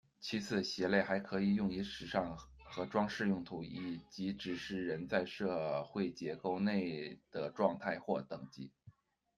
[0.19, 8.71] 其次，鞋类还可以用于时尚和装饰用途，以及指示人在社会结构内的状态或等级。